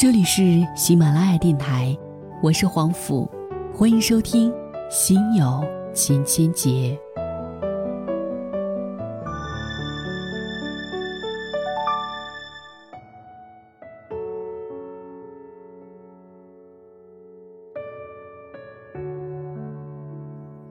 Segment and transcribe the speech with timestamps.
[0.00, 1.94] 这里是喜马拉雅电台，
[2.42, 3.30] 我是黄甫，
[3.70, 4.50] 欢迎收听
[4.90, 5.62] 《心有
[5.92, 6.70] 千千结》。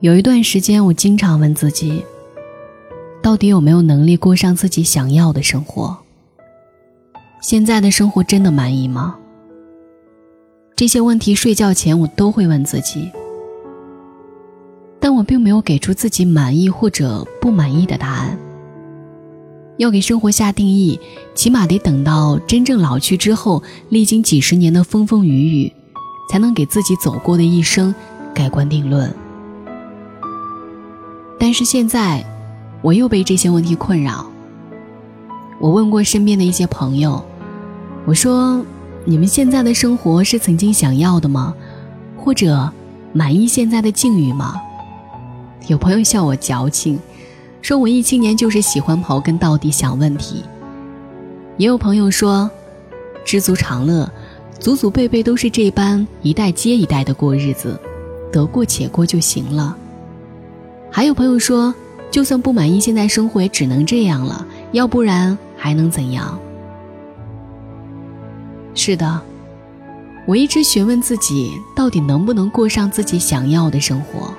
[0.00, 2.04] 有一段时间，我经常问自己，
[3.22, 5.96] 到底有没有能力过上自己想要的生活？
[7.40, 9.19] 现在的生活真的满意吗？
[10.80, 13.10] 这些问题睡觉前我都会问自己，
[14.98, 18.38] 但我并没有给出自己满意或者不满意的答案。
[19.76, 20.98] 要给生活下定义，
[21.34, 25.72] 起码得等到真正老去之后，历经几十年的风风雨雨，
[26.30, 27.94] 才能给自己走过的一生
[28.34, 29.14] 盖棺定论。
[31.38, 32.24] 但是现在，
[32.80, 34.26] 我又被这些问题困扰。
[35.60, 37.22] 我问过身边的一些朋友，
[38.06, 38.64] 我说
[39.10, 41.52] ：“你们现在的生活是曾经想要的吗？
[42.16, 42.70] 或者
[43.12, 44.54] 满意现在的境遇吗？”
[45.66, 46.96] 有朋友笑我矫情，
[47.60, 50.44] 说文艺青年就是喜欢刨根到底想问题。
[51.56, 52.48] 也有朋友说
[53.26, 54.08] ：“知足常乐，
[54.60, 57.76] 祖祖辈辈都是这般一代接一代的过日子，
[58.32, 59.76] 得过且过就行了。”
[60.88, 61.74] 还有朋友说，
[62.12, 66.38] 就算不满意现在生活，也只能这样了，要不然还能怎样？
[68.82, 69.20] 是的，
[70.24, 74.32] 我一直询问自己，到底能不能过上自己想要的生活？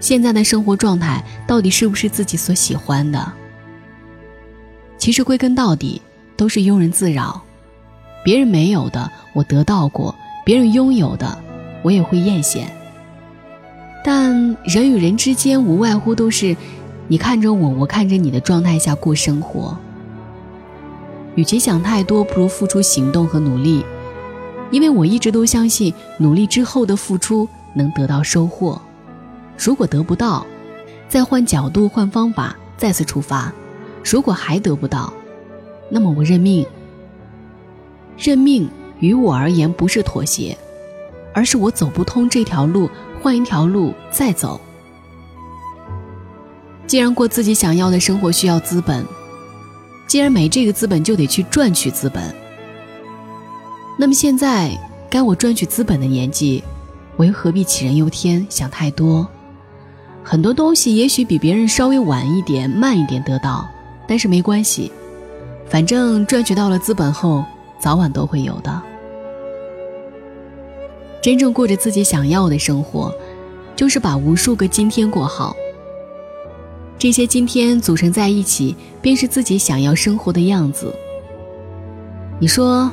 [0.00, 3.32] 现在的生活状态到底是不是自己所喜欢的？
[4.98, 6.02] 其实归根到底，
[6.36, 7.40] 都是庸人自扰。
[8.24, 10.12] 别人没有的，我得到过；
[10.44, 11.38] 别人拥有的，
[11.84, 12.64] 我也会艳羡。
[14.04, 16.56] 但人与人之间无外乎都是，
[17.06, 19.78] 你看着我，我看着你的状态下过生活。
[21.34, 23.84] 与其想太多，不如付出行动和努力，
[24.70, 28.80] 因为我一直都相信，努力之后的付出能得到收获。
[29.58, 30.46] 如果得不到，
[31.08, 33.52] 再换角度、换方法，再次出发。
[34.04, 35.12] 如果还得不到，
[35.88, 36.66] 那么我认命。
[38.16, 38.68] 认命
[38.98, 40.56] 于我而言不是妥协，
[41.32, 42.88] 而是我走不通这条路。
[43.22, 44.58] 换一条路再走。
[46.86, 49.04] 既然过自己想要的生活需要资本，
[50.10, 52.34] 既然没这个资本就得去赚取资本，
[53.96, 54.76] 那么现在
[55.08, 56.64] 该我赚取资本的年纪，
[57.14, 59.24] 我又何必杞人忧天想太多？
[60.24, 63.64] 很多东西也许比别人稍微晚一点、慢一点得到，
[64.08, 64.90] 但是没关系，
[65.68, 67.44] 反正赚取到了资本后，
[67.78, 68.82] 早晚都会有的。
[71.22, 73.14] 真正过着自己想要的生活，
[73.76, 75.54] 就是把无数个今天过好。
[77.00, 80.94] 这些今天组成在一起，便是自己想要生活的样子。
[82.38, 82.92] 你说，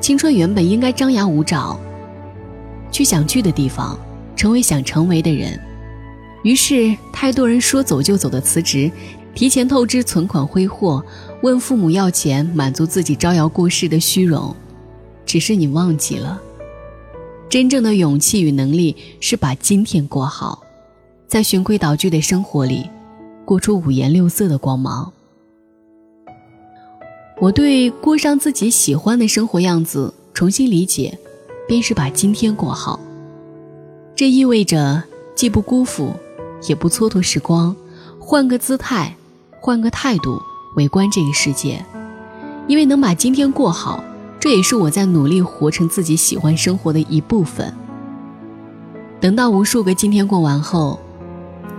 [0.00, 1.78] 青春原本应该张牙舞爪，
[2.90, 3.96] 去想去的地方，
[4.34, 5.56] 成为想成为的人。
[6.42, 8.90] 于是，太多人说走就走的辞职，
[9.36, 11.00] 提前透支存款挥霍，
[11.40, 14.52] 问父母要钱，满足自己招摇过市的虚荣。
[15.24, 16.42] 只是你忘记了。
[17.48, 20.60] 真正的勇气与能力是把今天过好，
[21.28, 22.90] 在循规蹈矩的生活里，
[23.44, 25.12] 过出五颜六色的光芒。
[27.40, 31.18] 我对过上自己喜欢的生活样子重新理解，
[31.68, 32.98] 便是把今天过好。
[34.14, 35.02] 这意味着
[35.34, 36.12] 既不辜负，
[36.68, 37.74] 也不蹉跎时光，
[38.20, 39.16] 换个姿态，
[39.60, 40.40] 换个态度
[40.76, 41.84] 围观这个世界，
[42.68, 44.02] 因为能把今天过好。
[44.40, 47.74] 这也是我在努力活成自己喜欢生活的一部分。
[49.18, 51.00] 等到无数个今天过完后，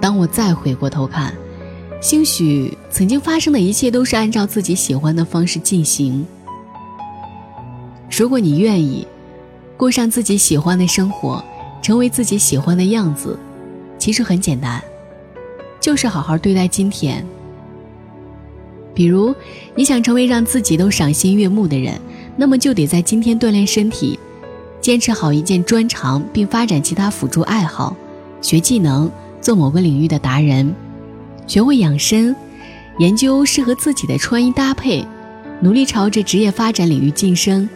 [0.01, 1.31] 当我再回过头看，
[2.01, 6.25] 兴许曾经发生的一切都是按照自己喜欢的方式进行。
[8.11, 9.07] 如果你愿意
[9.75, 11.43] 过上自己喜欢的生活，
[11.81, 13.37] 成为自己喜欢的样子，
[13.97, 14.81] 其实很简单，
[15.79, 17.25] 就是好好对待今天。
[18.93, 19.35] 比如，
[19.75, 21.99] 你想成为让自己都赏心悦目的人。
[22.37, 24.19] 那么就得在今天锻炼身体，
[24.81, 27.95] 坚持好一件专长，并发展其他辅助爱好，
[28.41, 29.09] 学技能，
[29.41, 30.75] 做某个领域的达人，
[31.47, 32.35] 学会养生，
[32.97, 35.05] 研究适合自己的穿衣搭配，
[35.59, 37.67] 努力朝着职业发展领域晋升。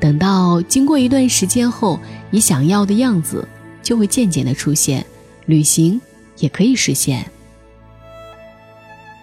[0.00, 1.98] 等到经过一段时间后，
[2.30, 3.46] 你想要的样子
[3.82, 5.04] 就会渐渐的出现，
[5.46, 6.00] 旅行
[6.38, 7.24] 也可以实现。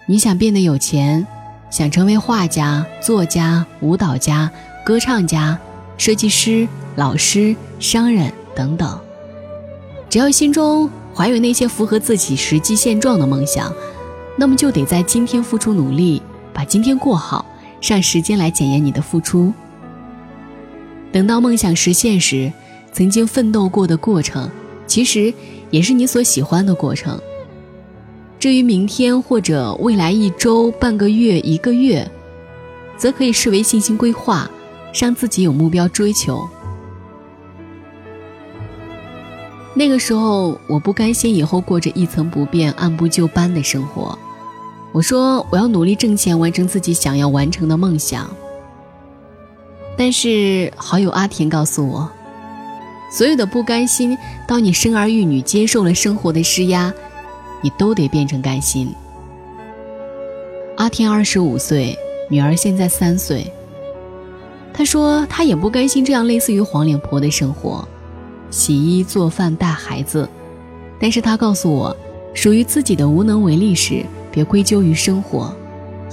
[0.06, 1.26] 你想变得有钱？
[1.68, 4.48] 想成为画家、作家、舞蹈家、
[4.84, 5.58] 歌唱家、
[5.98, 8.98] 设计师、老师、商人等等，
[10.08, 13.72] 只要心中怀有那些符合自己实际现状的梦想，
[14.36, 16.20] 那么就得在今天付出努力，
[16.52, 17.46] 把今天过好，
[17.80, 19.50] 让时间来检验你的付出。
[21.10, 22.52] 等到梦想实现时，
[22.92, 24.50] 曾经奋斗过的过程，
[24.86, 25.32] 其实
[25.70, 27.18] 也是你所喜欢的过程。
[28.38, 32.06] 至于明天或者未来一周、半个月、一个月，
[32.98, 34.50] 则可以视为信心规划，
[34.92, 36.46] 让自己有目标追求。
[39.78, 44.18] 那个时候，我不甘心以后过着一成不变、按部就班的生活。
[44.90, 48.26] 我说我要努力挣钱，完成自己想要完成的梦想。
[49.94, 52.10] 但是好友阿田告诉我，
[53.12, 54.16] 所有的不甘心，
[54.48, 56.90] 当你生儿育女、接受了生活的施压，
[57.60, 58.90] 你都得变成甘心。
[60.78, 61.94] 阿田二十五岁，
[62.30, 63.46] 女儿现在三岁。
[64.72, 67.86] 他说他也不甘心这样类似于黄脸婆的生活，
[68.50, 70.28] 洗衣做饭带孩子。
[70.98, 71.96] 但是他告诉我，
[72.32, 74.04] 属于自己的无能为力时。
[74.30, 75.50] 别归咎于生活，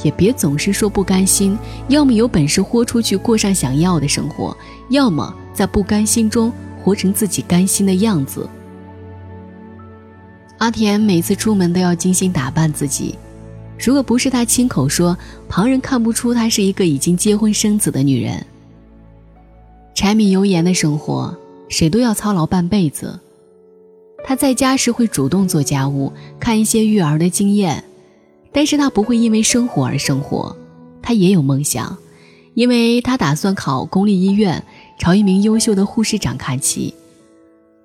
[0.01, 1.59] 也别总是说不甘心。
[1.89, 4.55] 要么有本事豁出去过上想要的生活，
[4.91, 6.49] 要么在不甘心中
[6.81, 8.49] 活成自己甘心的样子。
[10.59, 13.19] 阿田每次出门都要精心打扮自己，
[13.77, 15.17] 如果不是他亲口说，
[15.49, 18.41] 旁人看不出她是一个已经结婚生子的女人。
[19.93, 21.35] 柴米油盐的生活，
[21.73, 23.19] 谁都要操劳半辈子。
[24.23, 27.83] 他在家时会主动做家务，看一些育儿的经验。
[28.51, 30.55] 但是他不会因为生活而生活，
[31.01, 31.97] 他也有梦想，
[32.53, 34.63] 因为他打算考公立医院，
[34.99, 36.93] 朝一名优秀的护士长看齐，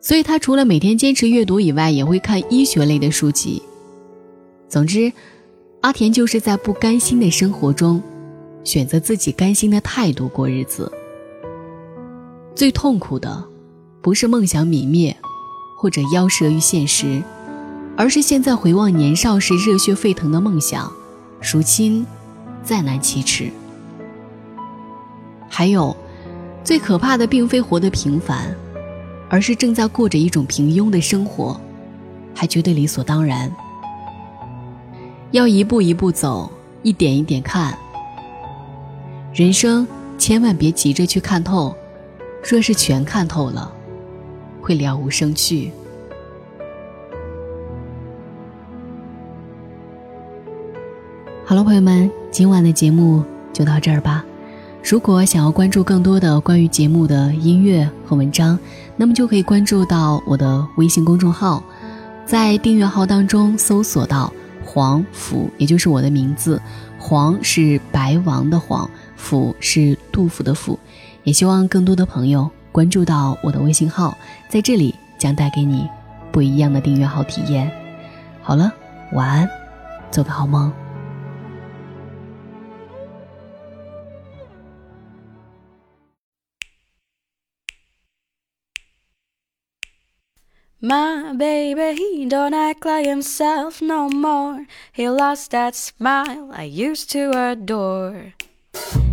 [0.03, 3.63] 所以他除了每天坚持阅读以外，也会看医学类的书籍。
[4.69, 5.11] 总之，
[5.81, 8.03] 阿田就是在不甘心的生活中，
[8.65, 10.93] 选择自己甘心的态度过日子。
[12.55, 13.43] 最痛苦的，
[14.01, 15.17] 不是梦想泯灭，
[15.77, 17.23] 或者夭折于现实。
[17.97, 20.89] 而是现在回望年少时热血沸腾的梦想，
[21.53, 22.07] 如今
[22.63, 23.51] 再难启齿。
[25.49, 25.97] 还有，
[26.63, 28.55] 最可怕的并非活得平凡，
[29.29, 31.61] 而是正在过着一种平庸的生活，
[32.33, 33.53] 还觉得理所当然。
[35.33, 36.49] 要一步一步走，
[36.85, 37.77] 一点一点看。
[39.35, 39.85] 人生
[40.17, 41.75] 千万别急着去看透，
[42.49, 43.73] 若是全看透了，
[44.61, 45.71] 会了无生趣。
[51.45, 54.25] 好了，朋友们，今晚的节目就到这儿吧。
[54.85, 58.59] 如果想要关注更多的关于节目的音乐和文章，
[58.97, 61.63] 那么就可以关注到我的微信公众号，
[62.27, 64.33] 在订阅号当中搜索到
[64.65, 66.61] “黄甫”，也就是我的名字。
[66.99, 70.79] 黄是白王的黄，甫是杜甫的甫。
[71.25, 74.17] 也希望更多的朋友关注到我的微信号，
[74.49, 75.89] 在这里将带给你
[76.31, 77.69] 不一样的订阅号体验。
[78.41, 78.73] 好了，
[79.15, 79.51] 晚安，
[80.13, 80.73] 做个好梦。
[90.81, 94.67] My baby, he don't act like himself no more.
[94.95, 98.35] He lost that smile I used to adore.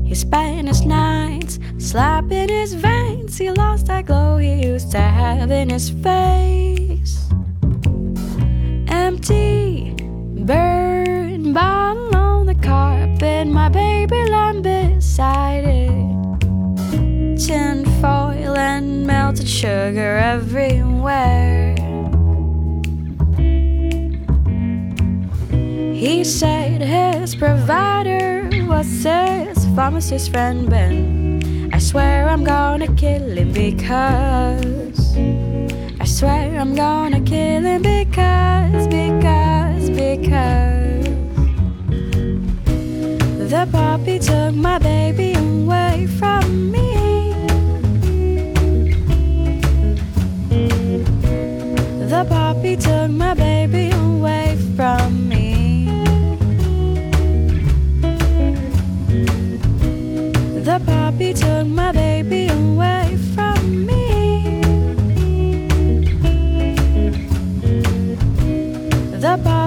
[0.07, 3.14] He spent his nights slapping his veins.
[3.37, 7.27] He lost that glow he used to have in his face.
[8.87, 9.93] Empty,
[10.45, 13.47] burned bottle on the carpet.
[13.47, 16.15] My baby lying beside it
[17.37, 21.75] tin foil and melted sugar everywhere.
[25.93, 31.24] He said his provider was his pharmacist friend Ben.
[31.75, 35.17] I swear I'm gonna kill him because.
[35.99, 41.05] I swear I'm gonna kill him because, because, because.
[43.51, 46.34] The puppy took my baby away from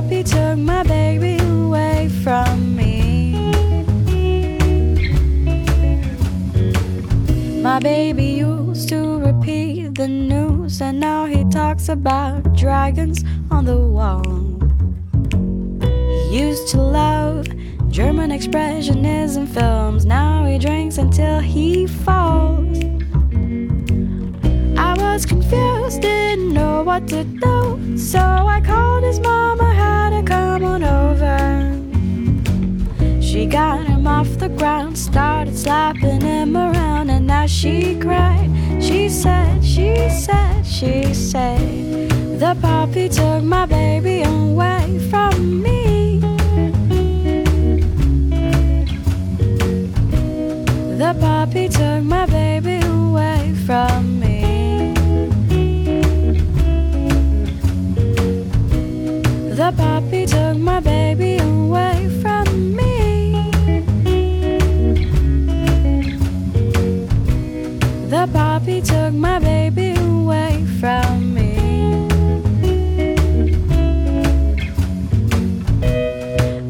[0.09, 3.33] puppy took my baby away from me.
[7.61, 13.77] My baby used to repeat the news, and now he talks about dragons on the
[13.77, 14.25] wall.
[16.31, 17.47] He used to love
[17.91, 22.98] German expressionism films, now he drinks until he falls.
[25.19, 30.63] Was confused, didn't know what to do, so I called his mama, had her come
[30.63, 31.41] on over.
[33.21, 37.11] She got him off the ground, started slapping him around.
[37.11, 38.49] and now she cried.
[38.81, 41.59] She said, she said, she said,
[42.39, 46.21] the puppy took my baby away from me.
[50.97, 52.38] The puppy took my baby
[60.59, 63.51] my baby away from me.
[68.09, 71.55] The puppy took my baby away from me.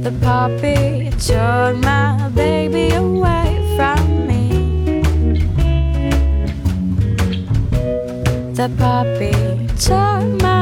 [0.02, 5.02] The puppy took my baby away from me.
[8.54, 9.32] The puppy
[9.78, 10.57] took my